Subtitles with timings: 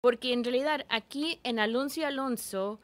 [0.00, 2.80] Porque en realidad aquí en Alonso y Alonso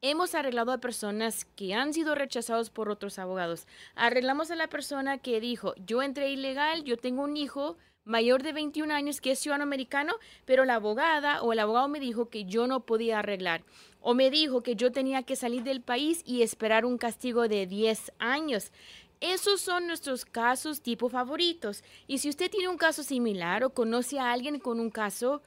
[0.00, 3.66] hemos arreglado a personas que han sido rechazados por otros abogados.
[3.94, 8.52] Arreglamos a la persona que dijo, yo entré ilegal, yo tengo un hijo mayor de
[8.52, 12.44] 21 años que es ciudadano americano, pero la abogada o el abogado me dijo que
[12.44, 13.64] yo no podía arreglar.
[14.00, 17.66] O me dijo que yo tenía que salir del país y esperar un castigo de
[17.66, 18.72] 10 años.
[19.20, 21.82] Esos son nuestros casos tipo favoritos.
[22.06, 25.40] Y si usted tiene un caso similar o conoce a alguien con un caso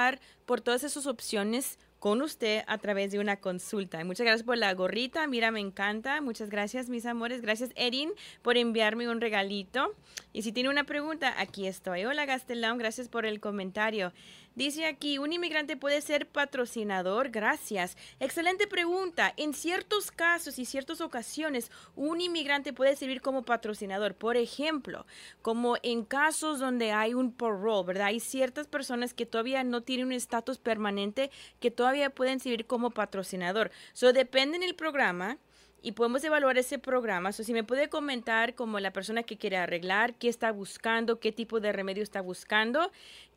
[0.46, 4.04] por todas esas opciones con usted a través de una consulta.
[4.04, 6.22] Muchas gracias por la gorrita, mira, me encanta.
[6.22, 7.42] Muchas gracias, mis amores.
[7.42, 8.12] Gracias, Erin,
[8.44, 9.96] por enviarme un regalito.
[10.32, 12.06] Y si tiene una pregunta, aquí estoy.
[12.06, 14.14] Hola, Gastelón, gracias por el comentario.
[14.56, 17.30] Dice aquí, ¿un inmigrante puede ser patrocinador?
[17.30, 17.98] Gracias.
[18.22, 19.34] Excelente pregunta.
[19.36, 24.16] En ciertos casos y ciertas ocasiones, un inmigrante puede servir como patrocinador.
[24.16, 25.06] Por ejemplo,
[25.42, 28.08] como en casos donde hay un parole, ¿verdad?
[28.08, 32.92] Hay ciertas personas que todavía no tienen un estatus permanente que todavía pueden servir como
[32.92, 33.72] patrocinador.
[33.92, 35.38] So, depende del programa
[35.86, 37.32] y podemos evaluar ese programa.
[37.32, 41.32] So, si me puede comentar como la persona que quiere arreglar, qué está buscando, qué
[41.32, 42.92] tipo de remedio está buscando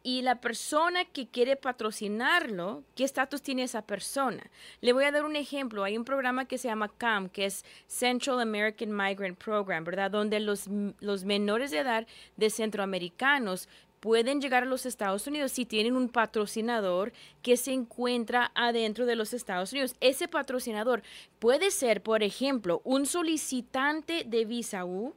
[0.08, 4.42] y la persona que quiere patrocinarlo, ¿qué estatus tiene esa persona?
[4.80, 5.84] Le voy a dar un ejemplo.
[5.84, 10.10] Hay un programa que se llama CAM, que es Central American Migrant Program, ¿verdad?
[10.10, 10.66] Donde los,
[11.00, 12.06] los menores de edad
[12.38, 13.68] de centroamericanos
[14.00, 19.14] pueden llegar a los Estados Unidos si tienen un patrocinador que se encuentra adentro de
[19.14, 19.94] los Estados Unidos.
[20.00, 21.02] Ese patrocinador
[21.38, 25.14] puede ser, por ejemplo, un solicitante de visa U,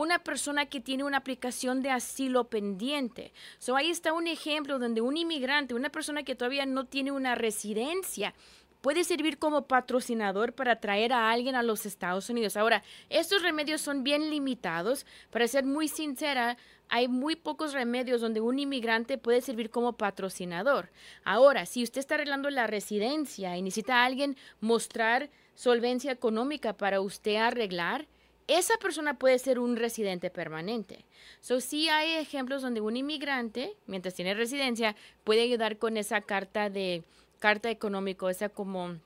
[0.00, 3.32] una persona que tiene una aplicación de asilo pendiente.
[3.58, 7.34] So, ahí está un ejemplo donde un inmigrante, una persona que todavía no tiene una
[7.34, 8.34] residencia,
[8.80, 12.56] puede servir como patrocinador para traer a alguien a los Estados Unidos.
[12.56, 15.04] Ahora, estos remedios son bien limitados.
[15.30, 16.56] Para ser muy sincera,
[16.88, 20.88] hay muy pocos remedios donde un inmigrante puede servir como patrocinador.
[21.24, 27.02] Ahora, si usted está arreglando la residencia y necesita a alguien mostrar solvencia económica para
[27.02, 28.06] usted arreglar,
[28.50, 31.04] esa persona puede ser un residente permanente.
[31.40, 36.68] So, sí hay ejemplos donde un inmigrante, mientras tiene residencia, puede ayudar con esa carta
[36.68, 37.04] de
[37.38, 38.96] carta económico, esa como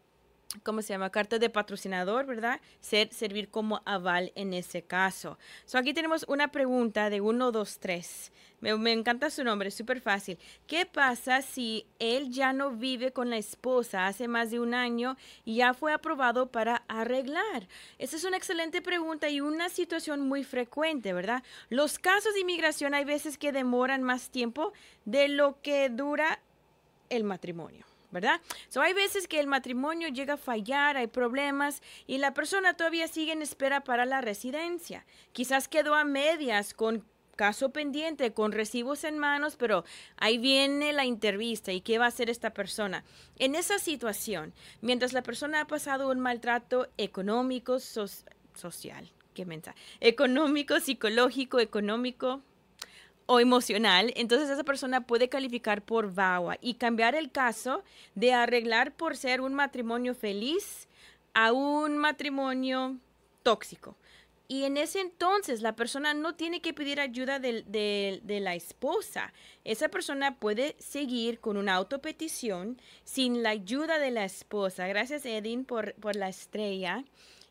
[0.63, 1.11] ¿cómo se llama?
[1.11, 2.61] Carta de patrocinador, ¿verdad?
[2.81, 5.39] Ser, servir como aval en ese caso.
[5.65, 8.33] So, aquí tenemos una pregunta de 1, 2, 3.
[8.61, 10.39] Me, me encanta su nombre, es súper fácil.
[10.67, 15.17] ¿Qué pasa si él ya no vive con la esposa hace más de un año
[15.45, 17.69] y ya fue aprobado para arreglar?
[17.99, 21.43] Esa es una excelente pregunta y una situación muy frecuente, ¿verdad?
[21.69, 24.73] Los casos de inmigración hay veces que demoran más tiempo
[25.05, 26.41] de lo que dura
[27.11, 27.85] el matrimonio.
[28.15, 28.41] ¿Verdad?
[28.69, 33.09] So, hay veces que el matrimonio llega a fallar, hay problemas y la persona todavía
[33.09, 35.05] sigue en espera para la residencia.
[35.33, 39.85] Quizás quedó a medias con caso pendiente, con recibos en manos, pero
[40.17, 43.05] ahí viene la entrevista y qué va a hacer esta persona.
[43.41, 49.77] En esa situación, mientras la persona ha pasado un maltrato económico, social, ¿qué mensaje?
[49.99, 52.43] Económico, psicológico, económico,
[53.27, 57.83] o emocional, entonces esa persona puede calificar por VAWA y cambiar el caso
[58.15, 60.89] de arreglar por ser un matrimonio feliz
[61.33, 62.99] a un matrimonio
[63.43, 63.97] tóxico.
[64.47, 69.33] Y en ese entonces la persona no tiene que pedir ayuda de, la esposa.
[69.65, 74.87] Esa persona puede seguir con una autopetición sin la ayuda de la esposa.
[74.87, 77.05] Gracias Edin por, por la estrella.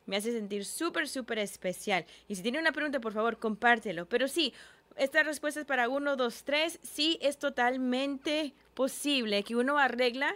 [0.06, 2.06] Me hace sentir súper, súper especial.
[2.28, 4.08] Y si tiene una pregunta, por favor, compártelo.
[4.08, 4.54] Pero sí,
[4.98, 6.80] esta respuesta es para uno, dos, tres.
[6.84, 10.36] Sí, es totalmente posible que uno arregla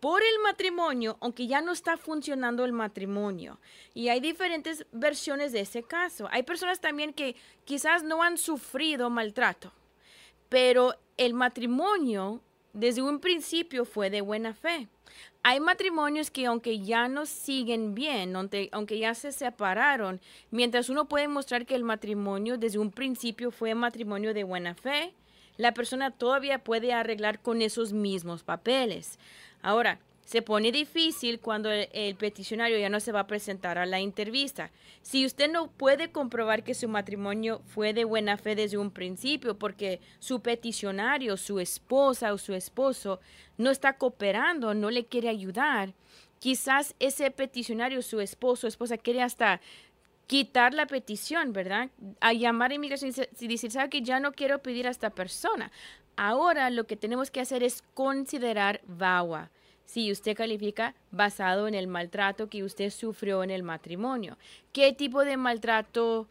[0.00, 3.58] por el matrimonio, aunque ya no está funcionando el matrimonio.
[3.94, 6.28] Y hay diferentes versiones de ese caso.
[6.30, 9.72] Hay personas también que quizás no han sufrido maltrato,
[10.48, 12.40] pero el matrimonio
[12.72, 14.88] desde un principio fue de buena fe.
[15.42, 20.20] Hay matrimonios que aunque ya no siguen bien, aunque, ya se separaron,
[20.50, 25.14] mientras uno puede mostrar que el matrimonio desde un principio fue matrimonio de buena fe,
[25.56, 29.18] la persona todavía puede arreglar con esos mismos papeles.
[29.62, 34.00] Ahora, se pone difícil cuando el, peticionario ya no se va a presentar a la
[34.00, 34.72] entrevista.
[35.00, 39.56] Si usted no puede comprobar que su matrimonio fue de buena fe desde un principio
[39.56, 43.20] porque su peticionario, su esposa o su esposo
[43.56, 45.94] no está cooperando, no le quiere ayudar,
[46.40, 49.60] quizás ese peticionario, su esposo o esposa quiere hasta
[50.26, 51.90] quitar la petición, ¿verdad?
[52.20, 55.70] A llamar a inmigración y decir, ¿sabe que ya no quiero pedir a esta persona?
[56.16, 59.52] Ahora lo que tenemos que hacer es considerar VAWA
[59.86, 64.36] si usted califica basado en el maltrato que usted sufrió en el matrimonio.
[64.72, 66.28] ¿Qué tipo de maltrato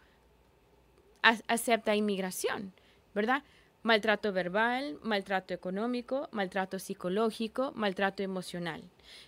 [1.22, 2.74] acepta inmigración?
[3.16, 3.44] ¿Verdad?
[3.82, 8.84] Maltrato verbal, maltrato económico, maltrato psicológico, maltrato emocional.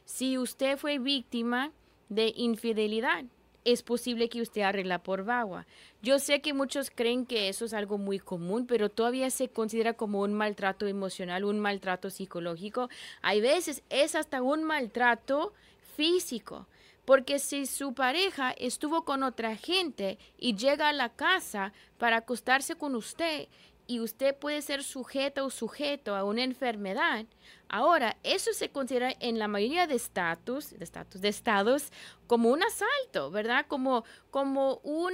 [0.05, 1.71] Si usted fue víctima
[2.09, 3.23] de infidelidad,
[3.67, 5.67] es posible que usted arregla por VAWA.
[6.01, 9.93] Yo sé que muchos creen que eso es algo muy común, pero todavía se considera
[9.93, 12.89] como un maltrato emocional, un maltrato psicológico.
[13.21, 15.53] Hay veces es hasta un maltrato
[15.97, 16.65] físico.
[17.03, 22.75] Porque si su pareja estuvo con otra gente y llega a la casa para acostarse
[22.75, 23.47] con usted
[23.85, 27.25] y usted puede ser sujeto o sujeto a una enfermedad,
[27.69, 31.91] ahora eso se considera en la mayoría de estatus, de estatus, de estados
[32.27, 33.65] como un asalto, ¿verdad?
[33.67, 35.13] Como como un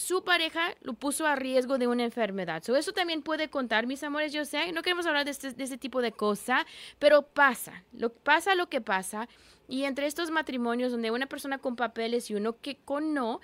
[0.00, 2.62] su pareja lo puso a riesgo de una enfermedad.
[2.70, 5.76] eso también puede contar, mis amores, yo sé, no queremos hablar de este, de ese
[5.76, 6.66] tipo de cosa,
[6.98, 9.28] pero pasa, lo, pasa lo que pasa.
[9.68, 13.40] Y entre estos matrimonios donde una persona con papeles y uno que con no,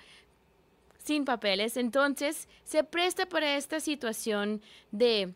[0.97, 1.77] sin papeles.
[1.77, 4.61] Entonces, se presta para esta situación
[4.91, 5.33] de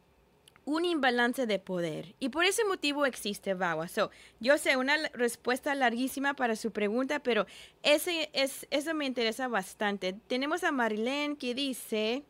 [0.72, 2.16] un imbalance de poder.
[2.20, 3.88] Y por ese motivo existe VAWA.
[3.88, 4.10] So,
[4.40, 7.46] yo sé una respuesta larguísima para su pregunta, pero
[7.84, 10.14] ese es, eso me interesa bastante.
[10.28, 12.24] Tenemos a Marilyn que dice,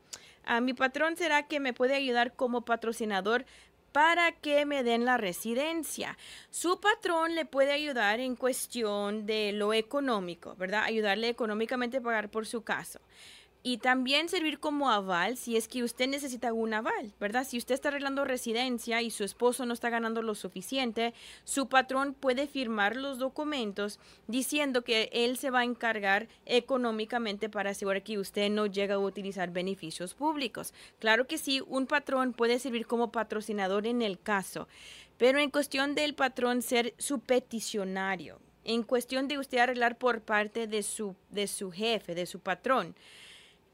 [0.43, 3.45] a ah, mi patrón será que me puede ayudar como patrocinador
[3.91, 6.17] para que me den la residencia.
[6.50, 10.83] Su patrón le puede ayudar en cuestión de lo económico, ¿verdad?
[10.86, 13.01] Ayudarle económicamente a pagar por su caso
[13.63, 17.46] y también servir como aval si es que usted necesita un aval, ¿verdad?
[17.48, 21.13] Si usted está arreglando residencia y su esposo no está ganando lo suficiente,
[21.44, 27.72] su patrón puede firmar los documentos diciendo que él se va a encargar económicamente para
[27.72, 30.74] asegurar que usted no llega a utilizar beneficios públicos.
[31.00, 34.68] Claro que sí, un patrón puede servir como patrocinador en el caso,
[35.18, 40.65] pero en cuestión del patrón ser su peticionario, en cuestión de usted arreglar por parte
[40.65, 42.96] de su, de su jefe, de su patrón,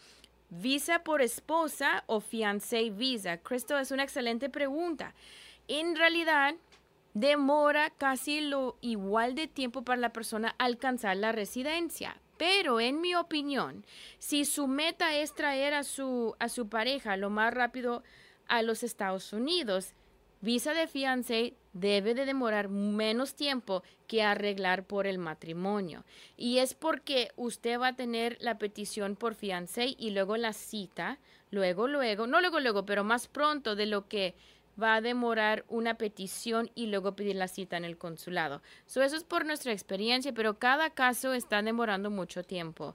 [0.51, 3.37] ¿Visa por esposa o fiancé visa?
[3.39, 5.15] Cristo, es una excelente pregunta.
[5.67, 6.55] En realidad,
[7.15, 12.21] demora casi lo igual de tiempo para la persona alcanzar la residencia.
[12.37, 13.85] Pero en mi opinión,
[14.19, 18.05] si su meta es traer a su, a su pareja lo más rápido
[18.47, 19.95] a los Estados Unidos,
[20.41, 26.05] visa de fiancé debe de demorar menos tiempo que arreglar por el matrimonio.
[26.37, 31.19] Y es porque usted va a tener la petición por fiancé y luego la cita,
[31.51, 34.35] luego, luego, no luego, luego, pero más pronto de lo que
[34.81, 38.63] va a demorar una petición y luego pedir la cita en el consulado.
[38.87, 42.95] eso es por nuestra experiencia, pero cada caso está demorando mucho tiempo.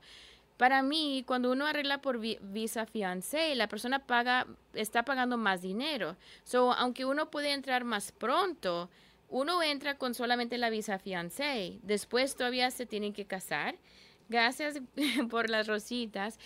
[0.58, 6.16] Para mí, cuando uno arregla por visa fiancé, la persona paga, está pagando más dinero.
[6.44, 8.90] So, aunque uno puede entrar más pronto,
[9.30, 11.80] uno entra con solamente la visa fiancé.
[11.82, 13.76] Después todavía se tienen que casar.
[14.30, 14.80] Gracias
[15.30, 16.40] por las rositas.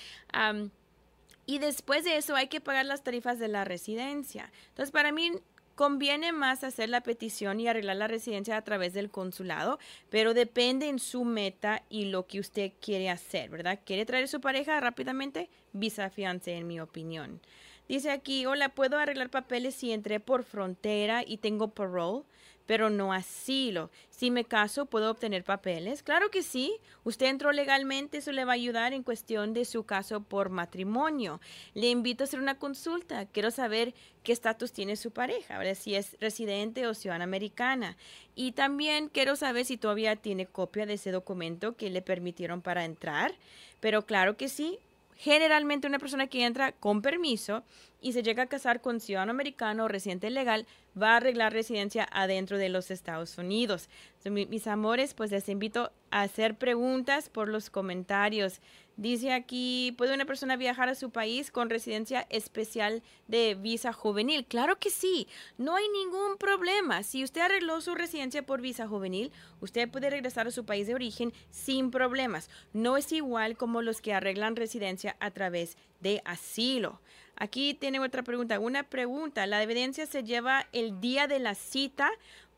[1.48, 4.52] Y después de eso hay que pagar las tarifas de la residencia.
[4.70, 5.32] Entonces, para mí
[5.76, 10.90] conviene más hacer la petición y arreglar la residencia a través del consulado, pero depende
[10.90, 13.80] en su meta y lo que usted quiere hacer, ¿verdad?
[13.86, 15.50] ¿Quiere traer a su pareja rápidamente?
[15.72, 17.40] Visa fiance, en mi opinión.
[17.88, 22.24] Dice aquí, hola, ¿puedo arreglar papeles si entré por frontera y tengo parole?
[22.68, 23.90] Pero no asilo.
[24.12, 26.04] Si me caso, ¿puedo obtener papeles?
[26.04, 26.76] Claro que sí.
[27.04, 31.40] Usted entró legalmente, eso le va a ayudar en cuestión de su caso por matrimonio.
[31.74, 33.26] Le invito a hacer una consulta.
[33.26, 37.96] Quiero saber qué estatus tiene su pareja, si es residente o ciudadana americana.
[38.36, 42.86] Y también quiero saber si todavía tiene copia de ese documento que le permitieron para
[42.86, 43.34] entrar.
[43.80, 44.80] Pero claro que sí,
[45.18, 47.64] generalmente una persona que entra con permiso
[48.02, 50.68] y se llega a casar con ciudadano americano o residente legal
[51.00, 53.90] va a arreglar residencia adentro de los Estados Unidos.
[54.26, 58.62] mis amores, pues les invito a hacer preguntas por los comentarios.
[58.98, 64.44] Dice aquí, ¿puede una persona viajar a su país con residencia especial de visa juvenil?
[64.48, 65.28] Claro que sí,
[65.60, 67.04] no hay ningún problema.
[67.04, 70.96] Si usted arregló su residencia por visa juvenil, usted puede regresar a su país de
[70.96, 72.50] origen sin problemas.
[72.74, 77.00] No es igual como los que arreglan residencia a través de asilo.
[77.36, 78.60] Aquí tiene otra pregunta.
[78.60, 82.10] Una pregunta, ¿la evidencia se lleva el día de la cita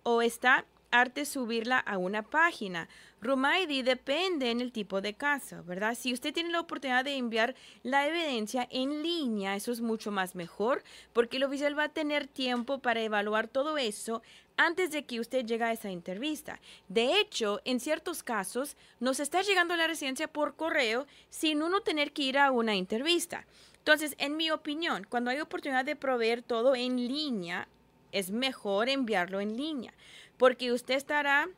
[0.04, 2.90] o está arte subirla a una página.
[3.22, 5.96] Rumaidi depende en el tipo de caso, ¿verdad?
[5.96, 10.36] Si usted tiene la oportunidad de enviar la evidencia en línea, eso es mucho más
[10.36, 10.84] mejor,
[11.14, 14.22] porque el oficial va a tener tiempo para evaluar todo eso
[14.58, 16.60] antes de que usted llegue a esa entrevista.
[16.88, 22.14] De hecho, en ciertos casos, nos está llegando la residencia por correo sin uno tener
[22.14, 23.46] que ir a una entrevista.
[23.78, 27.68] Entonces, en mi opinión, cuando hay oportunidad de proveer todo en línea,
[28.12, 29.94] es mejor enviarlo en línea
[30.40, 31.50] porque usted estará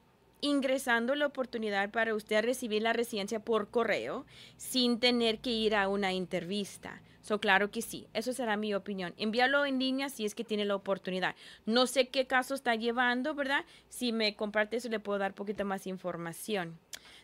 [0.42, 4.26] ingresando la oportunidad para usted recibir la residencia por correo
[4.58, 7.02] sin tener que ir a una entrevista.
[7.22, 9.14] So, claro que sí, eso será mi opinión.
[9.18, 11.36] Envíalo en línea si es que tiene la oportunidad.
[11.66, 13.64] No sé qué caso está llevando, ¿verdad?
[13.90, 16.80] Si me comparte eso, le puedo dar poquito más información.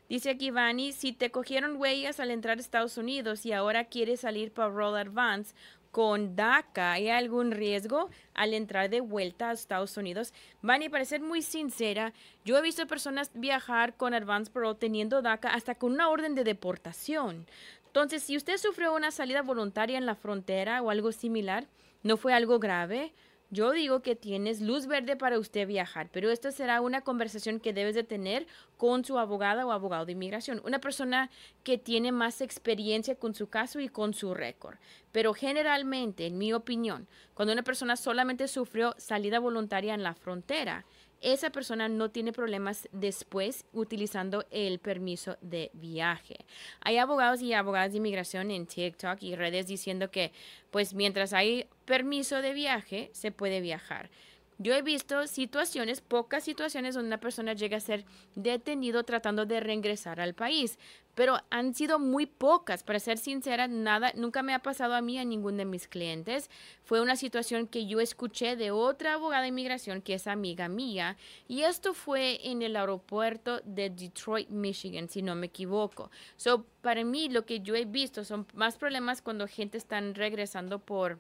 [0.10, 4.22] Dice aquí Vani, si te cogieron huellas al entrar a Estados Unidos y ahora quieres
[4.22, 5.54] salir para Roll Advance,
[5.92, 10.34] con DACA, ¿hay algún riesgo al entrar de vuelta a Estados Unidos?
[10.62, 12.14] Vani, para ser muy sincera,
[12.46, 16.44] yo he visto personas viajar con Advance Parole teniendo DACA hasta con una orden de
[16.44, 17.48] deportación.
[17.86, 21.68] Entonces, si usted sufrió una salida voluntaria en la frontera o algo similar,
[22.04, 23.14] no fue algo grave,
[23.50, 27.72] yo digo que tienes luz verde para usted viajar, pero esta será una conversación que
[27.72, 31.30] debes de tener con su abogada o abogado de inmigración, una persona
[31.64, 34.78] que tiene más experiencia con su caso y con su récord.
[35.14, 40.86] Pero generalmente, en mi opinión, cuando una persona solamente sufrió salida voluntaria en la frontera,
[41.22, 46.38] esa persona no tiene problemas después utilizando el permiso de viaje.
[46.82, 50.32] Hay abogados y abogadas de inmigración en TikTok y redes diciendo que
[50.72, 54.10] pues mientras hay permiso de viaje se puede viajar.
[54.58, 59.60] Yo he visto situaciones, pocas situaciones donde una persona llega a ser detenido tratando de
[59.60, 60.80] reingresar al país,
[61.14, 62.84] pero han sido muy pocas.
[62.84, 66.50] Para ser sincera, nada, nunca me ha pasado a mí, a ningún de mis clientes.
[66.84, 71.18] Fue una situación que yo escuché de otra abogada de inmigración que es amiga mía,
[71.48, 76.12] y esto fue en el aeropuerto de Detroit, Michigan, si no me equivoco.
[76.36, 80.80] So, para mí, lo que yo he visto son más problemas cuando gente está regresando
[80.80, 81.20] por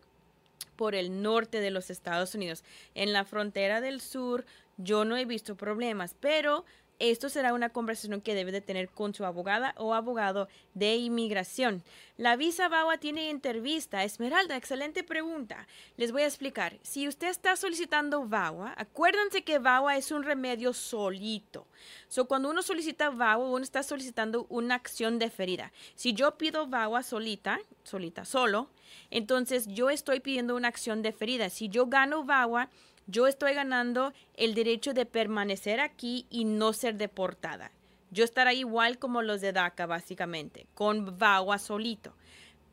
[0.76, 2.64] por el norte de los Estados Unidos.
[2.96, 4.46] En la frontera del sur
[4.78, 6.66] yo no he visto problemas, pero
[7.00, 11.84] esto será una conversación que debe de tener con su abogada o abogado de inmigración.
[12.18, 14.04] La visa VAWA tiene entrevista.
[14.04, 15.68] Esmeralda, excelente pregunta.
[15.98, 16.78] Les voy a explicar.
[16.82, 21.68] Si usted está solicitando VAWA, acuérdense que VAWA es un remedio solito.
[22.08, 25.72] So, cuando uno solicita VAWA, uno está solicitando una acción deferida.
[25.96, 28.70] Si yo pido VAWA solita, solita, solo,
[29.12, 31.50] entonces yo estoy pidiendo una acción deferida.
[31.50, 32.70] Si yo gano VAWA,
[33.08, 37.72] yo estoy ganando el derecho de permanecer aquí y no ser deportada.
[38.12, 42.14] Yo estaré igual como los de DACA, básicamente, con VAWA solito.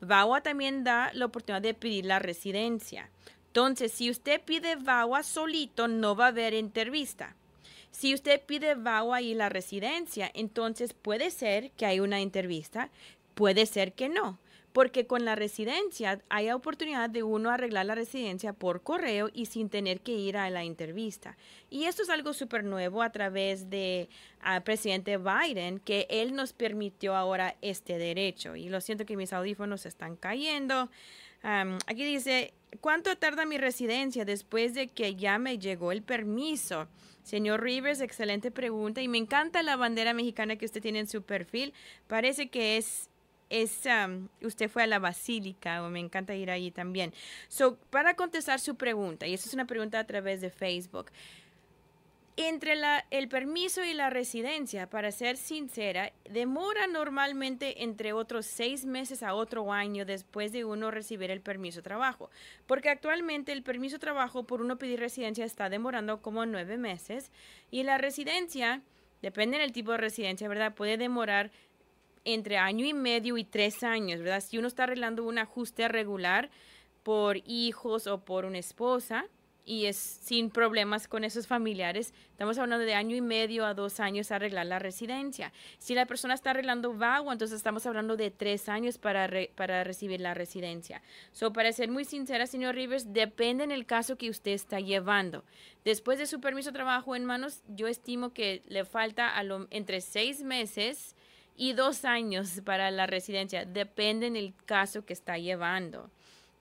[0.00, 3.11] VAWA también da la oportunidad de pedir la residencia.
[3.47, 7.37] Entonces, si usted pide VAWA solito, no va a haber entrevista.
[7.91, 12.91] Si usted pide VAWA y la residencia, entonces puede ser que hay una entrevista,
[13.35, 14.38] puede ser que no
[14.75, 19.71] porque con la residencia hay oportunidad de uno arreglar la residencia por correo y sin
[19.71, 21.37] tener que ir a la entrevista.
[21.71, 24.09] Y esto es algo súper nuevo a través de
[24.40, 28.57] al presidente Biden, que él nos permitió ahora este derecho.
[28.57, 30.90] Y lo siento que mis audífonos están cayendo.
[31.45, 36.88] aquí dice, ¿cuánto tarda mi residencia después de que ya me llegó el permiso?
[37.23, 39.02] Señor Rivers, excelente pregunta.
[39.02, 41.73] Y me encanta la bandera mexicana que usted tiene en su perfil.
[42.09, 43.09] Parece que es
[43.51, 43.83] es,
[44.43, 47.13] usted fue a la basílica o me encanta ir ahí también.
[47.49, 51.11] So, para contestar su pregunta, y esa es una pregunta a través de Facebook,
[52.37, 58.85] entre la, el permiso y la residencia, para ser sincera, demora normalmente entre otros seis
[58.85, 62.31] meses a otro año después de uno recibir el permiso de trabajo.
[62.67, 67.31] Porque actualmente el permiso de trabajo por uno pedir residencia está demorando como nueve meses
[67.71, 68.83] y la residencia,
[69.23, 70.75] depende del tipo de residencia, ¿verdad?
[70.75, 71.53] Puede demorar
[72.25, 74.40] entre año y medio y tres años, ¿verdad?
[74.40, 76.50] Si uno está arreglando un ajuste regular
[77.02, 79.26] por hijos o por una esposa
[79.66, 83.99] y es sin problemas con esos familiares, estamos hablando de año y medio a dos
[83.99, 85.52] años arreglar la residencia.
[85.78, 90.21] Si la persona está arreglando vago, entonces estamos hablando de tres años para, para recibir
[90.21, 91.02] la residencia.
[91.32, 95.45] So, para ser muy sincera, señor Rivers, depende en el caso que usted está llevando.
[95.84, 99.67] Después de su permiso de trabajo en manos, yo estimo que le falta a lo,
[99.71, 101.15] entre seis meses
[101.56, 103.64] y dos años para la residencia.
[103.64, 106.10] Depende del caso que está llevando.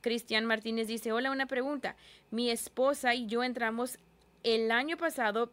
[0.01, 1.95] Cristian Martínez dice, hola, una pregunta.
[2.29, 3.97] Mi esposa y yo entramos
[4.43, 5.51] el año pasado,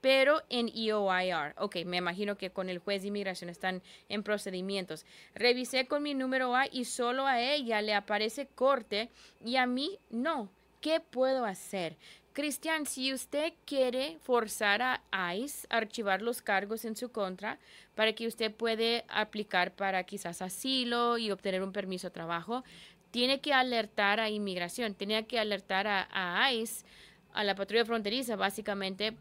[0.00, 1.54] pero en EOIR.
[1.58, 5.04] Ok, me imagino que con el juez de inmigración están en procedimientos.
[5.34, 9.10] Revisé con mi número A y solo a ella le aparece corte
[9.44, 10.48] y a mí no.
[10.80, 11.96] ¿Qué puedo hacer?
[12.32, 17.58] Cristian, si usted quiere forzar a ICE a archivar los cargos en su contra
[17.94, 22.64] para que usted puede aplicar para quizás asilo y obtener un permiso de trabajo,
[23.10, 26.86] tiene que alertar a inmigración, tiene que alertar a, ICE,
[27.34, 29.14] a la patrulla fronteriza, básicamente,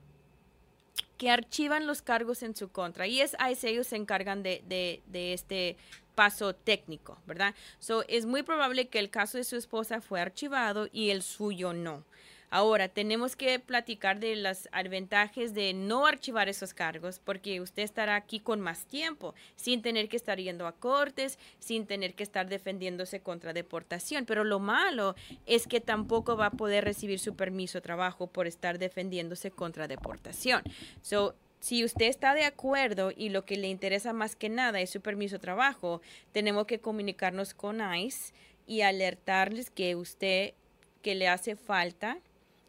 [1.17, 3.07] que archivan los cargos en su contra.
[3.07, 5.75] Y es ICE, ellos se encargan de, de este
[6.15, 7.55] paso técnico, ¿verdad?
[7.79, 11.73] So, es muy probable que el caso de su esposa fue archivado y el suyo
[11.73, 12.05] no.
[12.53, 18.17] Ahora, tenemos que platicar de las ventajas de no archivar esos cargos porque usted estará
[18.17, 22.49] aquí con más tiempo, sin tener que estar yendo a cortes, sin tener que estar
[22.49, 24.25] defendiéndose contra deportación.
[24.25, 28.47] Pero lo malo es que tampoco va a poder recibir su permiso de trabajo por
[28.47, 30.61] estar defendiéndose contra deportación.
[31.01, 34.89] So, si usted está de acuerdo y lo que le interesa más que nada es
[34.89, 36.01] su permiso de trabajo,
[36.33, 38.33] tenemos que comunicarnos con ICE
[38.67, 40.53] y alertarles que usted
[41.01, 42.17] que le hace falta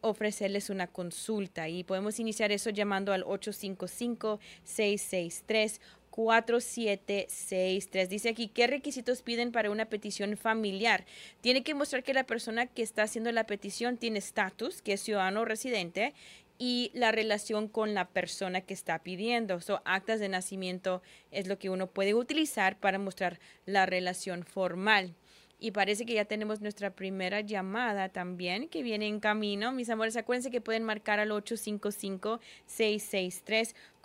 [0.00, 5.80] ofrecerles una consulta y podemos iniciar eso llamando al 855-663.
[6.16, 8.08] 4763.
[8.08, 11.04] Dice aquí, ¿qué requisitos piden para una petición familiar?
[11.42, 15.02] Tiene que mostrar que la persona que está haciendo la petición tiene estatus, que es
[15.02, 16.14] ciudadano residente,
[16.58, 19.60] y la relación con la persona que está pidiendo.
[19.60, 25.14] So, actas de nacimiento es lo que uno puede utilizar para mostrar la relación formal.
[25.58, 29.72] Y parece que ya tenemos nuestra primera llamada también que viene en camino.
[29.72, 31.32] Mis amores, acuérdense que pueden marcar al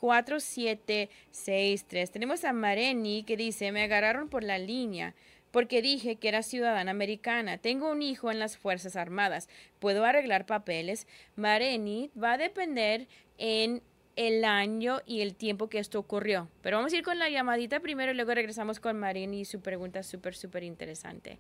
[0.02, 2.10] 855-663-4763.
[2.10, 5.14] Tenemos a Mareni que dice, me agarraron por la línea
[5.52, 7.58] porque dije que era ciudadana americana.
[7.58, 9.50] Tengo un hijo en las Fuerzas Armadas.
[9.80, 11.08] ¿Puedo arreglar papeles?
[11.36, 13.82] Mareni va a depender en
[14.16, 16.48] el año y el tiempo que esto ocurrió.
[16.62, 19.62] Pero vamos a ir con la llamadita primero y luego regresamos con Mareni y su
[19.62, 21.40] pregunta súper, súper interesante.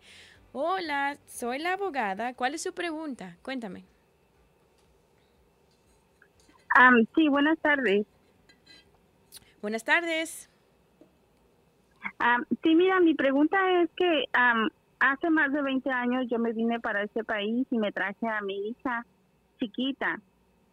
[0.54, 2.34] Hola, soy la abogada.
[2.34, 3.38] ¿Cuál es su pregunta?
[3.42, 3.86] Cuéntame.
[7.16, 8.06] sí, buenas tardes.
[9.62, 10.50] Buenas tardes.
[12.64, 14.26] sí, mira, mi pregunta es que
[15.00, 18.42] hace más de 20 años yo me vine para este país y me traje a
[18.42, 19.06] mi hija
[19.60, 20.20] chiquita.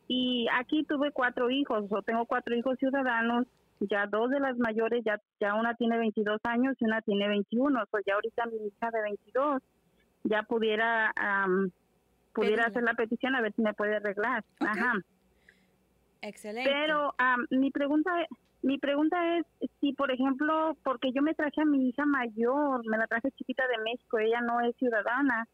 [0.07, 3.47] Y aquí tuve cuatro hijos, o tengo cuatro hijos ciudadanos,
[3.81, 7.83] ya dos de las mayores, ya, ya una tiene 22 años y una tiene 21,
[7.83, 9.63] o ya ahorita mi hija de 22
[10.25, 11.13] ya pudiera
[12.33, 14.45] pudiera hacer la petición a ver si me puede arreglar.
[14.61, 14.95] Ajá.
[16.23, 16.71] Excelente.
[16.71, 17.15] Pero
[17.51, 18.13] mi pregunta
[18.63, 19.47] mi pregunta es
[19.81, 23.65] si, por ejemplo, porque yo me traje a mi hija mayor, me la traje chiquita
[23.69, 25.47] de México, ella no es ciudadana,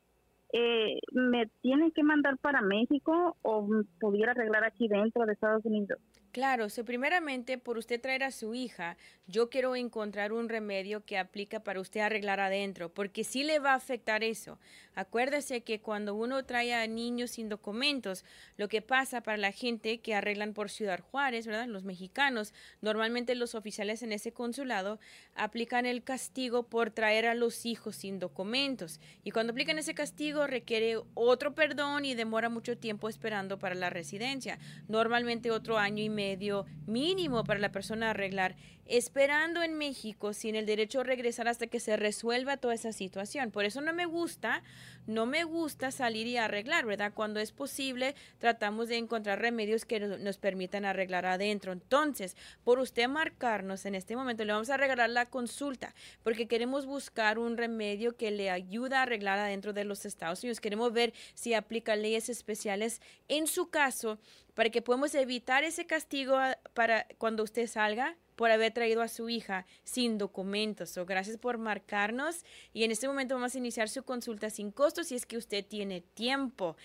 [0.52, 3.68] eh, ¿me tienen que mandar para México o
[4.00, 5.98] pudiera arreglar aquí dentro de Estados Unidos?
[6.34, 8.96] Claro, so primeramente por usted traer a su hija,
[9.28, 13.70] yo quiero encontrar un remedio que aplica para usted arreglar adentro, porque sí le va
[13.70, 14.58] a afectar eso.
[14.96, 18.24] Acuérdese que cuando uno trae a niños sin documentos,
[18.56, 21.68] lo que pasa para la gente que arreglan por Ciudad Juárez, ¿verdad?
[21.68, 24.98] Los mexicanos, normalmente los oficiales en ese consulado
[25.36, 29.00] aplican el castigo por traer a los hijos sin documentos.
[29.22, 33.88] Y cuando aplican ese castigo requiere otro perdón y demora mucho tiempo esperando para la
[33.88, 34.58] residencia.
[34.88, 38.56] Normalmente otro año y medio medio mínimo para la persona arreglar,
[38.86, 43.50] esperando en México sin el derecho a regresar hasta que se resuelva toda esa situación.
[43.50, 44.62] Por eso no me gusta,
[45.06, 47.12] no me gusta salir y arreglar, ¿verdad?
[47.14, 51.72] Cuando es posible, tratamos de encontrar remedios que nos, permitan arreglar adentro.
[51.72, 56.86] Entonces, por usted marcarnos en este momento, le vamos a regalar la consulta, porque queremos
[56.86, 60.60] buscar un remedio que le ayude a arreglar adentro de los Estados Unidos.
[60.60, 64.18] Queremos ver si aplica leyes especiales en su caso
[64.54, 66.38] para que podamos evitar ese castigo
[66.72, 70.98] para cuando usted salga por haber traído a su hija sin documentos.
[70.98, 75.04] o gracias por marcarnos y en este momento vamos a iniciar su consulta sin costo
[75.04, 76.76] si es que usted tiene tiempo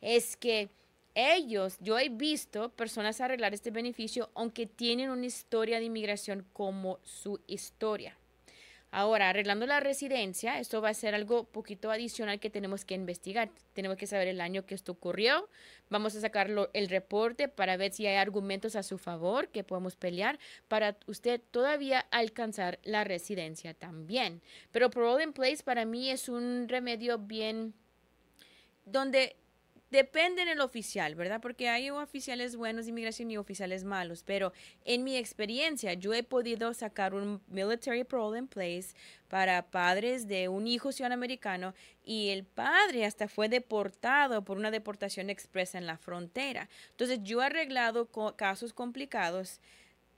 [0.00, 0.70] es que
[1.14, 6.98] ellos, yo he visto personas arreglar este beneficio aunque tienen una historia de inmigración como
[7.02, 8.16] su historia.
[8.92, 13.50] Ahora, arreglando la residencia, esto va a ser algo poquito adicional que tenemos que investigar.
[13.72, 15.48] Tenemos que saber el año que esto ocurrió.
[15.90, 19.94] Vamos a sacar el reporte para ver si hay argumentos a su favor que podemos
[19.94, 24.42] pelear para usted todavía alcanzar la residencia también.
[24.72, 27.74] Pero Parole in Place para mí es un remedio bien
[28.84, 29.36] donde
[29.90, 31.40] Depende del oficial, ¿verdad?
[31.40, 34.52] Porque hay oficiales buenos de inmigración y oficiales malos, pero
[34.84, 38.94] en mi experiencia yo he podido sacar un military parole in place
[39.26, 41.74] para padres de un hijo ciudadano americano
[42.04, 46.68] y el padre hasta fue deportado por una deportación expresa en la frontera.
[46.90, 49.60] Entonces yo he arreglado casos complicados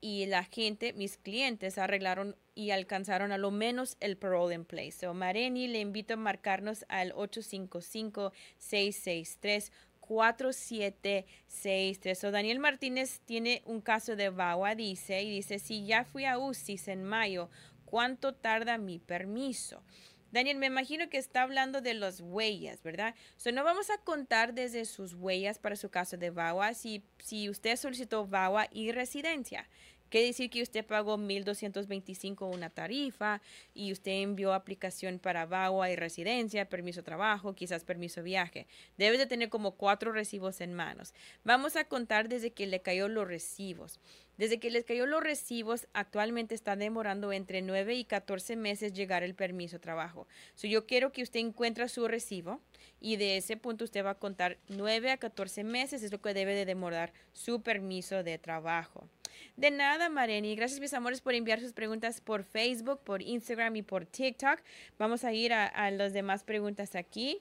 [0.03, 4.93] y la gente, mis clientes, arreglaron y alcanzaron a lo menos el parole in place.
[4.93, 9.71] So, Mareni, le invito a marcarnos al 855-663.
[10.01, 12.19] 4763.
[12.19, 16.38] So, Daniel Martínez tiene un caso de VAWA, dice, y dice, si ya fui a
[16.38, 17.49] UCIS en mayo,
[17.85, 19.85] ¿cuánto tarda mi permiso?
[20.33, 23.15] Daniel, me imagino que está hablando de las huellas, ¿verdad?
[23.37, 27.51] So, no vamos a contar desde sus huellas para su caso de VAWA si, si
[27.51, 29.69] usted solicitó VAWA y residencia.
[30.12, 33.40] Quiere decir que usted pagó 1.225 una tarifa
[33.72, 38.66] y usted envió aplicación para VAWA y residencia, permiso de trabajo, quizás permiso de viaje.
[38.98, 41.14] Debe de tener como cuatro recibos en manos.
[41.44, 44.01] Vamos a contar desde que le cayó los recibos.
[44.37, 49.22] Desde que les cayó los recibos, actualmente está demorando entre 9 y 14 meses llegar
[49.22, 50.29] el permiso de trabajo.
[50.57, 52.61] So, yo quiero que usted encuentre su recibo
[53.01, 56.35] y de ese punto usted va a contar 9 a 14 meses, es lo que
[56.35, 59.09] debe de demorar su permiso de trabajo.
[59.57, 60.55] De nada, Mareni.
[60.55, 64.61] Gracias, mis amores, por enviar sus preguntas por Facebook, por Instagram y por TikTok.
[64.99, 67.40] Vamos a ir a, a las demás preguntas aquí.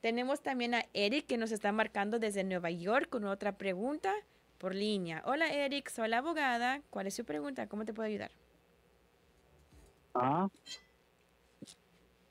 [0.00, 4.14] Tenemos también a Eric que nos está marcando desde Nueva York con otra pregunta
[4.58, 5.22] por línea.
[5.24, 5.88] Hola, Eric.
[5.88, 6.82] Soy la abogada.
[6.90, 7.66] ¿Cuál es su pregunta?
[7.66, 8.30] ¿Cómo te puedo ayudar?
[10.14, 10.48] Ah.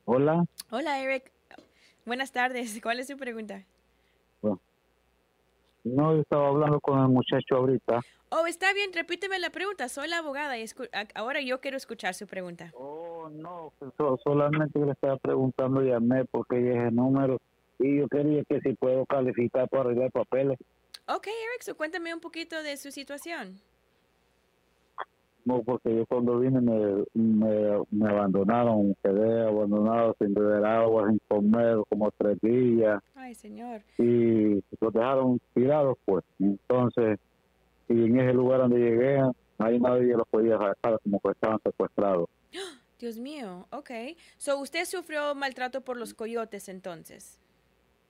[0.06, 0.46] Hola.
[0.70, 1.32] Hola, Eric.
[2.06, 2.80] Buenas tardes.
[2.82, 3.64] ¿Cuál es su pregunta?
[5.96, 8.02] No, estaba hablando con el muchacho ahorita.
[8.30, 9.88] Oh, está bien, repíteme la pregunta.
[9.90, 10.66] Soy la abogada y
[11.16, 12.72] ahora yo quiero escuchar su pregunta.
[12.76, 17.38] Oh, no, pues, so- solamente le estaba preguntando, llamé porque dije el número
[17.80, 20.58] y yo quería que si puedo calificar para arreglar papeles.
[21.08, 23.62] Ok, Eric, so cuéntame un poquito de su situación.
[25.48, 31.22] No, porque yo cuando vine me, me, me abandonaron, quedé abandonado sin beber agua, sin
[31.30, 33.80] comer como tres días Ay, señor.
[33.98, 36.26] y los dejaron tirados pues.
[36.38, 37.18] Entonces,
[37.88, 39.22] y en ese lugar donde llegué,
[39.60, 42.28] ahí nadie los podía sacar como que estaban secuestrados.
[43.00, 43.92] Dios mío, ok.
[44.38, 47.40] So, usted sufrió maltrato por los coyotes entonces.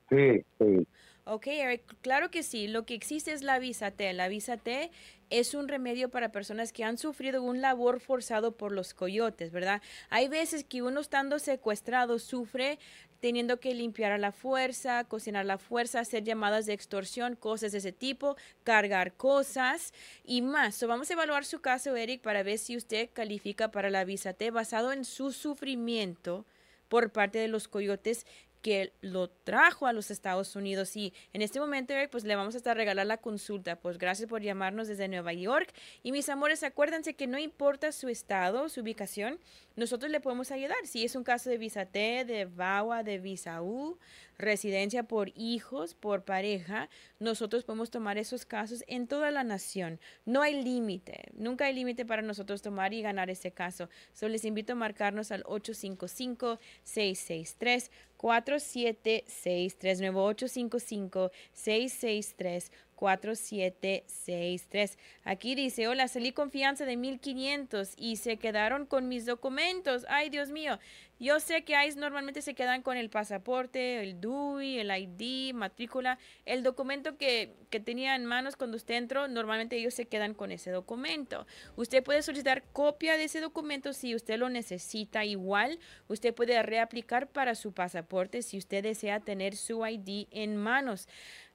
[0.10, 0.88] Sí, sí.
[1.30, 2.70] Ok, Eric, claro que sí.
[2.70, 4.13] Lo que existe es la visa T.
[4.13, 4.92] La visa T
[5.30, 9.82] es un remedio para personas que han sufrido un labor forzado por los coyotes, ¿verdad?
[10.10, 12.80] Hay veces que uno estando secuestrado sufre
[13.20, 17.74] teniendo que limpiar a la fuerza, cocinar a la fuerza, hacer llamadas de extorsión, cosas
[17.74, 20.76] de ese tipo, cargar cosas y más.
[20.76, 24.32] So, vamos a evaluar su caso, Eric, para ver si usted califica para la visa
[24.32, 26.46] T basado en su sufrimiento
[26.88, 28.26] por parte de los coyotes
[28.68, 32.58] que lo trajo a los Estados Unidos y en este momento pues le vamos a
[32.58, 33.78] estar regalar la consulta.
[33.78, 38.10] Pues gracias por llamarnos desde Nueva York y mis amores, acuérdense que no importa su
[38.10, 39.40] estado, su ubicación,
[39.78, 40.76] nosotros le podemos ayudar.
[40.86, 43.98] Si es un caso de visa T, de VAWA, de visa U,
[44.38, 50.00] residencia por hijos, por pareja, nosotros podemos tomar esos casos en toda la nación.
[50.26, 53.90] No hay límite, nunca hay límite para nosotros tomar y ganar ese caso.
[54.13, 57.92] Solo les invito a marcarnos al 855-663.
[58.18, 64.98] 4763 nuevo 855 663 4763.
[65.24, 70.06] Aquí dice, hola, salí confianza de 1500 y se quedaron con mis documentos.
[70.10, 70.78] Ay, Dios mío.
[71.20, 76.20] Yo sé que ICE normalmente se quedan con el pasaporte, el DUI, el ID, matrícula,
[76.46, 80.52] el documento que, que tenía en manos cuando usted entró, normalmente ellos se quedan con
[80.52, 81.48] ese documento.
[81.76, 85.26] Usted puede solicitar copia de ese documento si usted lo necesita.
[85.26, 91.08] Igual, usted puede reaplicar para su pasaporte si usted desea tener su ID en manos.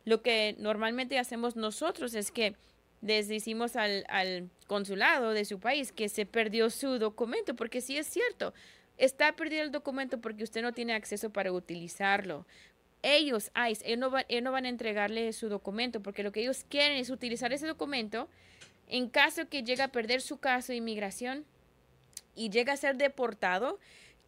[0.04, 2.54] Lo que normalmente hacemos nosotros es que
[3.00, 8.06] les decimos al, consulado de su país que se perdió su documento, porque sí es
[8.06, 8.54] cierto,
[8.96, 12.46] está perdido el documento porque usted no tiene acceso para utilizarlo.
[13.02, 16.40] Ellos, ICE, ellos no, va- ellos no van a entregarle su documento porque lo que
[16.42, 18.28] ellos quieren es utilizar ese documento
[18.88, 21.44] en caso que llegue a perder su caso de inmigración
[22.36, 23.78] y llega a ser deportado.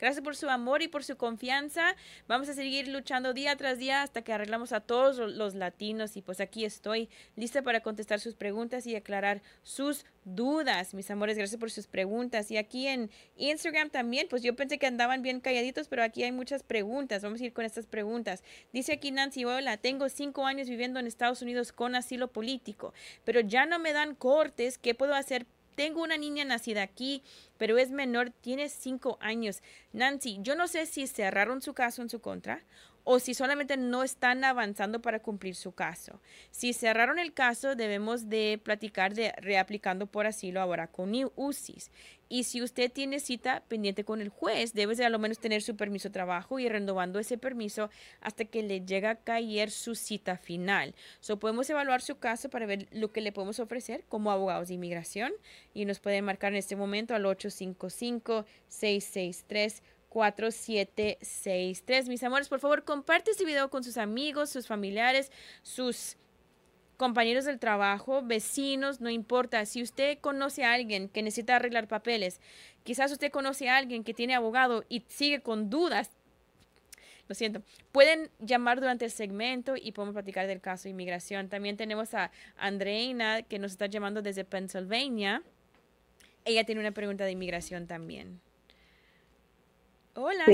[0.00, 1.94] Gracias por su amor y por su confianza.
[2.26, 6.16] Vamos a seguir luchando día tras día hasta que arreglamos a todos lo- los latinos.
[6.16, 10.94] Y pues aquí estoy lista para contestar sus preguntas y aclarar sus dudas.
[10.94, 12.50] Mis amores, gracias por sus preguntas.
[12.50, 16.32] Y aquí en Instagram también, pues yo pensé que andaban bien calladitos, pero aquí hay
[16.32, 17.22] muchas preguntas.
[17.22, 18.42] Vamos a ir con estas preguntas.
[18.72, 23.40] Dice aquí Nancy, hola, tengo cinco años viviendo en Estados Unidos con asilo político, pero
[23.40, 24.78] ya no me dan cortes.
[24.78, 25.46] ¿Qué puedo hacer?
[25.76, 27.22] tengo una niña nacida aquí,
[27.60, 29.62] pero es menor, tiene cinco años.
[29.92, 32.62] Nancy, yo no sé si cerraron su caso en su contra
[33.04, 36.20] o si solamente no están avanzando para cumplir su caso.
[36.50, 41.90] Si cerraron el caso, debemos de platicar de reaplicando por asilo ahora con UCIS.
[42.32, 45.62] Y si usted tiene cita pendiente con el juez, debe de a lo menos tener
[45.62, 49.96] su permiso de trabajo y renovando ese permiso hasta que le llegue a caer su
[49.96, 50.94] cita final.
[51.18, 54.74] So, podemos evaluar su caso para ver lo que le podemos ofrecer como abogados de
[54.74, 55.32] inmigración
[55.74, 62.08] y nos pueden marcar en este momento al 855 663 4763.
[62.08, 65.32] Mis amores, por favor, comparte este video con sus amigos, sus familiares,
[65.62, 66.16] sus
[66.96, 69.64] compañeros del trabajo, vecinos, no importa.
[69.64, 72.40] Si usted conoce a alguien que necesita arreglar papeles,
[72.82, 76.10] quizás usted conoce a alguien que tiene abogado y sigue con dudas,
[77.26, 81.48] lo siento, pueden llamar durante el segmento y podemos platicar del caso de inmigración.
[81.48, 85.44] También tenemos a Andreina que nos está llamando desde Pennsylvania.
[86.50, 88.40] Ella tiene una pregunta de inmigración también.
[90.16, 90.44] Hola,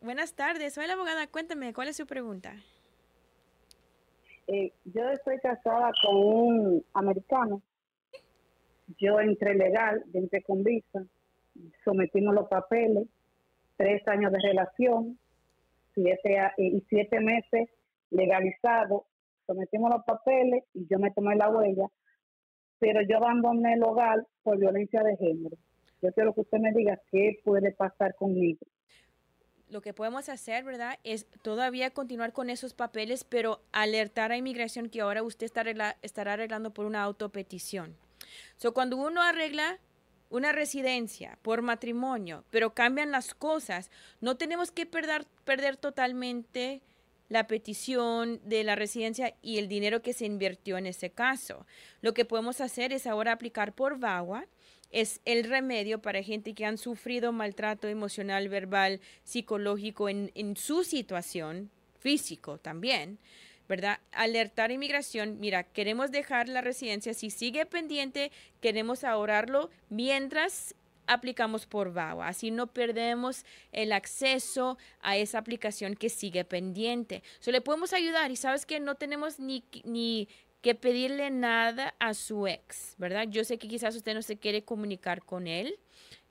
[0.00, 0.74] buenas tardes.
[0.74, 1.26] Soy la abogada.
[1.26, 2.54] Cuéntame, ¿cuál es su pregunta?
[4.46, 7.60] Eh, yo estoy casada con un americano.
[9.00, 11.04] Yo entré legal, entré con visa,
[11.84, 13.08] sometimos los papeles,
[13.76, 15.18] tres años de relación,
[15.92, 17.68] siete y siete meses
[18.10, 19.06] legalizado,
[19.48, 21.88] sometimos los papeles y yo me tomé la huella,
[22.82, 25.56] pero yo abandoné el hogar por violencia de género.
[26.02, 28.58] Yo quiero que usted me diga qué puede pasar conmigo
[29.68, 30.98] lo que podemos hacer, ¿verdad?
[31.02, 35.64] Es todavía continuar con esos papeles, pero alertar a inmigración que ahora usted está
[36.02, 37.96] estará arreglando por una autopetición.
[38.58, 39.78] So, cuando uno arregla
[40.28, 43.90] una residencia por matrimonio, pero cambian las cosas,
[44.20, 46.82] no tenemos que perder, perder totalmente
[47.32, 51.66] la petición de la residencia y el dinero que se invirtió en ese caso.
[52.02, 54.46] Lo que podemos hacer es ahora aplicar por VAWA
[54.90, 61.70] es el remedio para gente que han sufrido maltrato emocional, verbal, psicológico en, su situación,
[61.98, 63.18] físico también.
[63.66, 64.00] ¿verdad?
[64.12, 70.74] Alertar inmigración, mira, queremos dejar la residencia, si sigue pendiente, queremos ahorrarlo mientras
[71.06, 72.28] aplicamos por VAWA.
[72.28, 77.22] Así no perdemos el acceso a esa aplicación que sigue pendiente.
[77.40, 80.28] So, le podemos ayudar y sabes que no tenemos ni, ni
[80.62, 83.26] que pedirle nada a su ex, ¿verdad?
[83.28, 85.78] Yo sé que quizás usted no se quiere comunicar con él,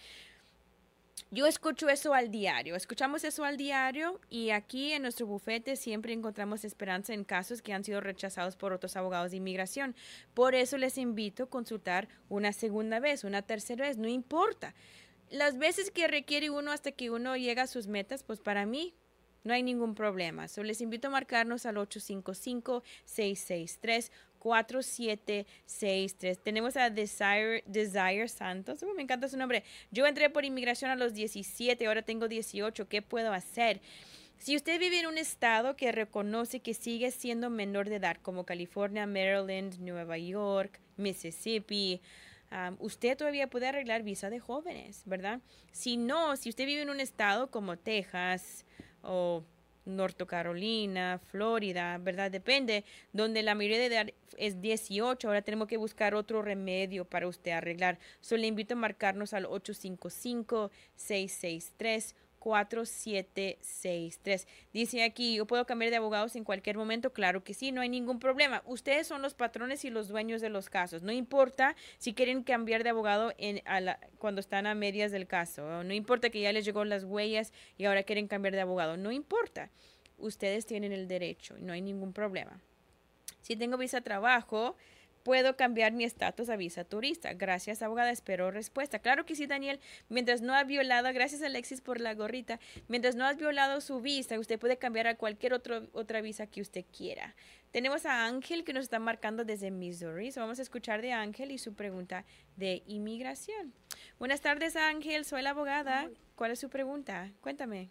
[1.32, 6.14] Yo escucho eso al diario, escuchamos eso al diario y aquí en nuestro bufete siempre
[6.14, 9.96] encontramos esperanza en casos que han sido rechazados por otros abogados de inmigración.
[10.34, 14.74] Por eso les invito a consultar una segunda vez, una tercera vez, no importa
[15.30, 18.96] las veces que requiere uno hasta que uno llega a sus metas, pues para mí
[19.44, 20.48] no hay ningún problema.
[20.48, 21.78] So, les invito a marcarnos al
[24.45, 26.38] 855-663-4763.
[26.41, 28.86] Tenemos a Desire, Desire Santos.
[28.95, 29.63] me encanta su nombre.
[29.91, 32.88] Yo entré por inmigración a los 17, ahora tengo 18.
[32.88, 33.81] ¿Qué puedo hacer?
[34.38, 38.45] Si usted vive en un estado que reconoce que sigue siendo menor de edad, como
[38.45, 42.01] California, Maryland, Nueva York, Mississippi,
[42.79, 45.41] usted todavía puede arreglar visa de jóvenes, ¿verdad?
[45.71, 48.65] Si no, si usted vive en un estado como Texas
[49.01, 49.43] o
[49.86, 52.32] Norte Carolina, Florida, ¿verdad?
[52.32, 57.28] Depende, donde la mayoría de edad es 18, ahora tenemos que buscar otro remedio para
[57.28, 58.00] usted arreglar.
[58.21, 64.47] Solo le invito a marcarnos al 855 663 4763.
[64.71, 67.12] Dice aquí, ¿yo puedo cambiar de abogados en cualquier momento?
[67.12, 68.62] Claro que sí, no hay ningún problema.
[68.67, 71.01] Ustedes son los patrones y los dueños de los casos.
[71.01, 73.63] No importa si quieren cambiar de abogado en,
[74.19, 75.84] cuando están a medias del caso.
[75.84, 78.95] No importa que ya les llegó las huellas y ahora quieren cambiar de abogado.
[78.95, 79.71] No importa.
[80.19, 81.56] Ustedes tienen el derecho.
[81.58, 82.62] No hay ningún problema.
[83.41, 84.75] Si tengo visa de trabajo,
[85.26, 87.34] puedo cambiar mi estatus a visa turista.
[87.34, 88.12] Gracias, abogada.
[88.12, 89.00] Espero respuesta.
[89.00, 89.80] Claro que sí, Daniel.
[90.08, 94.40] Mientras no ha violado, gracias Alexis por la gorrita, mientras no has violado su visa,
[94.40, 97.36] usted puede cambiar a cualquier otro, otra visa que usted quiera.
[97.71, 100.30] Tenemos a Ángel que nos está marcando desde Missouri.
[100.38, 102.23] vamos a escuchar de Ángel y su pregunta
[102.56, 103.73] de inmigración.
[104.19, 105.26] Buenas tardes, Ángel.
[105.26, 106.08] Soy la abogada.
[106.36, 107.32] ¿Cuál es su pregunta?
[107.42, 107.90] Cuéntame.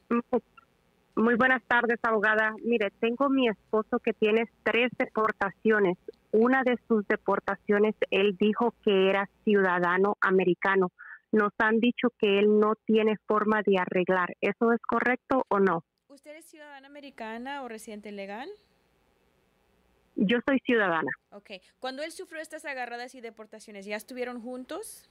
[1.16, 2.54] Muy buenas tardes, abogada.
[2.64, 5.98] Mire, tengo mi esposo que tiene tres deportaciones.
[6.36, 10.90] Una de sus deportaciones, él dijo que era ciudadano americano.
[11.30, 14.34] Nos han dicho que él no tiene forma de arreglar.
[14.40, 15.84] ¿Eso es correcto o no?
[16.08, 18.48] ¿Usted es ciudadana americana o residente legal?
[20.16, 21.12] Yo soy ciudadana.
[21.30, 21.52] Ok.
[21.78, 25.08] Cuando él sufrió estas agarradas y deportaciones, ¿ya estuvieron juntos?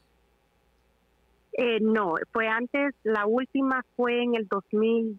[1.53, 5.17] Eh, no, fue antes, la última fue en el 2000,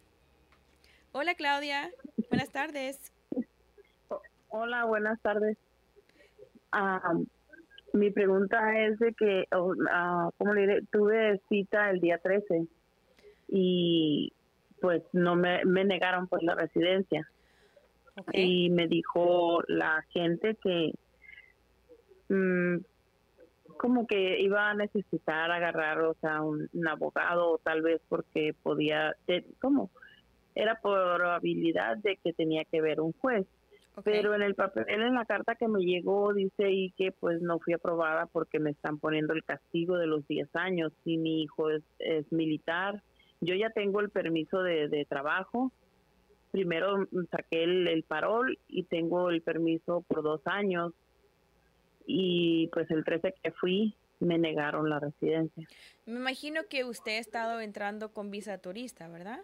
[1.13, 1.91] Hola Claudia,
[2.29, 3.13] buenas tardes.
[4.49, 5.57] Hola, buenas tardes.
[6.73, 7.15] Ah,
[7.93, 9.47] mi pregunta es de que,
[9.91, 12.67] ah, como le diré, tuve cita el día 13
[13.49, 14.33] y
[14.81, 17.29] pues no me, me negaron pues la residencia.
[18.33, 20.93] Y me dijo la gente que
[22.31, 22.79] mm,
[23.81, 29.17] como que iba a necesitar agarrar, o sea, un, abogado, tal vez porque podía,
[29.59, 29.91] ¿cómo?
[30.55, 33.47] Era probabilidad de que tenía que ver un juez.
[34.05, 37.59] Pero en el papel, en la carta que me llegó, dice ahí que pues no
[37.59, 40.93] fui aprobada porque me están poniendo el castigo de los 10 años.
[41.03, 43.03] Si mi hijo es, es militar,
[43.41, 45.73] yo ya tengo el permiso de, de trabajo.
[46.51, 50.93] Primero saqué el, el parol y tengo el permiso por dos años
[52.07, 55.67] y pues el 13 que fui me negaron la residencia.
[56.07, 59.41] Me imagino que usted ha estado entrando con visa turista, ¿verdad?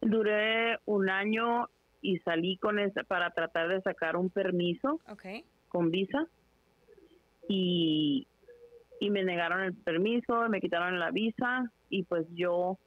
[0.00, 1.68] Duré un año
[2.00, 5.00] y salí con esa para tratar de sacar un permiso
[5.68, 6.26] con visa
[7.48, 8.26] y,
[9.00, 12.78] y me negaron el permiso, me quitaron la visa y pues yo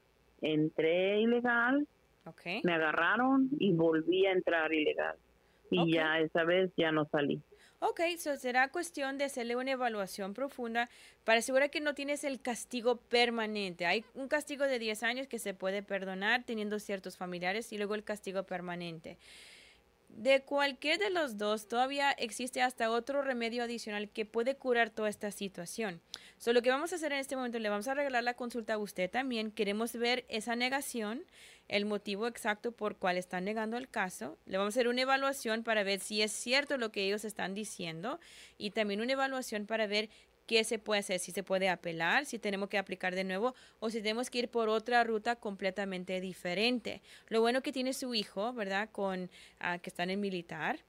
[0.41, 1.87] entré ilegal,
[2.63, 5.15] me agarraron y volví a entrar ilegal.
[5.71, 7.41] y ya esa vez ya no salí.
[7.79, 10.89] Ok, so será cuestión de hacerle una evaluación profunda
[11.23, 13.85] para asegurar que no tienes el castigo permanente.
[13.85, 17.93] Hay un castigo de 10 años que se puede perdonar teniendo ciertos familiares y luego
[17.93, 19.19] el castigo permanente.
[20.09, 25.09] De cualquier de los dos, todavía existe hasta otro remedio adicional que puede curar toda
[25.09, 26.01] esta situación.
[26.39, 28.73] So, lo que vamos a hacer en este momento, le vamos a regalar la consulta
[28.73, 29.51] a usted también.
[29.51, 31.23] Queremos ver esa negación,
[31.67, 34.37] el motivo exacto por cual están negando el caso.
[34.45, 37.53] Le vamos a hacer una evaluación para ver si es cierto lo que ellos están
[37.53, 38.19] diciendo
[38.57, 40.09] y también una evaluación para ver
[40.47, 43.89] qué se puede hacer, si se puede apelar, si tenemos que aplicar de nuevo o
[43.91, 47.01] si tenemos que ir por otra ruta completamente diferente.
[47.27, 48.89] Lo bueno que tiene su hijo, ¿verdad?
[48.91, 49.29] Con
[49.59, 50.79] ah, que está en el militar.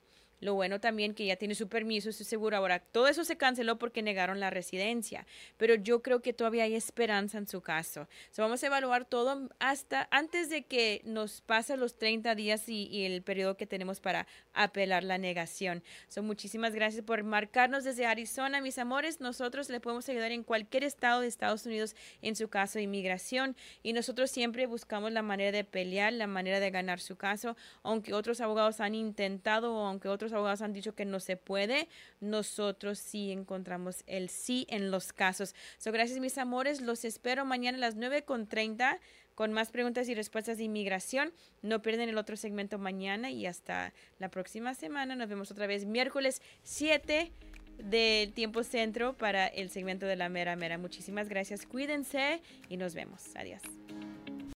[0.41, 2.57] Lo bueno también que ya tiene su permiso, su seguro.
[2.57, 5.27] Ahora, todo eso se canceló porque negaron la residencia,
[5.57, 8.09] pero yo creo que todavía hay esperanza en su caso.
[8.31, 13.05] So, vamos a evaluar todo hasta antes de que nos pasen los 30 días y,
[13.05, 15.83] el periodo que tenemos para apelar la negación.
[16.09, 19.21] So, muchísimas gracias por marcarnos desde Arizona, mis amores.
[19.21, 23.57] Nosotros le podemos ayudar en cualquier estado de Estados Unidos en su caso de inmigración
[23.83, 28.15] y nosotros siempre buscamos la manera de pelear, la manera de ganar su caso, aunque
[28.15, 31.89] otros abogados han intentado o aunque abogados han dicho que no se puede,
[32.21, 35.55] nosotros sí encontramos el sí en los casos.
[35.79, 36.81] So, gracias, mis amores.
[36.81, 38.99] Los espero mañana a las 9.30
[39.35, 41.33] con más preguntas y respuestas de inmigración.
[41.63, 45.15] No pierden el otro segmento mañana y hasta la próxima semana.
[45.15, 47.31] Nos vemos otra vez miércoles 7
[47.79, 50.77] del tiempo centro para el segmento de la mera mera.
[50.79, 51.67] Muchísimas gracias.
[51.67, 53.35] Cuídense y nos vemos.
[53.37, 53.63] Adiós.